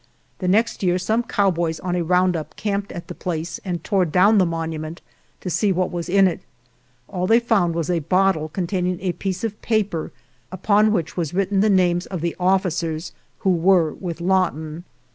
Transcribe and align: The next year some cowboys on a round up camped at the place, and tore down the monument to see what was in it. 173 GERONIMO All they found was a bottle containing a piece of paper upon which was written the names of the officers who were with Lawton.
The 0.39 0.47
next 0.47 0.81
year 0.81 0.97
some 0.97 1.21
cowboys 1.21 1.79
on 1.79 1.95
a 1.95 2.03
round 2.03 2.35
up 2.35 2.55
camped 2.55 2.91
at 2.91 3.07
the 3.07 3.13
place, 3.13 3.59
and 3.63 3.83
tore 3.83 4.03
down 4.03 4.39
the 4.39 4.47
monument 4.47 4.99
to 5.41 5.49
see 5.51 5.71
what 5.71 5.91
was 5.91 6.09
in 6.09 6.27
it. 6.27 6.41
173 7.05 7.09
GERONIMO 7.15 7.19
All 7.19 7.27
they 7.27 7.39
found 7.39 7.75
was 7.75 7.89
a 7.91 8.07
bottle 8.09 8.49
containing 8.49 8.99
a 8.99 9.11
piece 9.11 9.43
of 9.43 9.61
paper 9.61 10.11
upon 10.51 10.91
which 10.91 11.15
was 11.15 11.35
written 11.35 11.59
the 11.59 11.69
names 11.69 12.07
of 12.07 12.21
the 12.21 12.35
officers 12.39 13.11
who 13.41 13.51
were 13.51 13.93
with 13.93 14.19
Lawton. 14.19 14.85